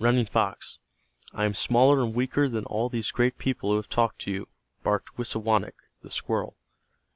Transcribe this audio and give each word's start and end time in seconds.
"Running 0.00 0.26
Fox, 0.26 0.80
I 1.32 1.44
am 1.44 1.54
smaller 1.54 2.02
and 2.02 2.12
weaker 2.12 2.48
than 2.48 2.64
all 2.64 2.88
these 2.88 3.12
great 3.12 3.38
people 3.38 3.70
who 3.70 3.76
have 3.76 3.88
talked 3.88 4.18
to 4.22 4.30
you," 4.32 4.48
barked 4.82 5.16
Wisawanik, 5.16 5.76
the 6.02 6.10
squirrel. 6.10 6.56